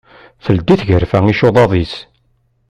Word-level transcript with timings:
Teldi 0.43 0.75
tgarfa 0.81 1.19
icuḍaḍ-is. 1.31 1.93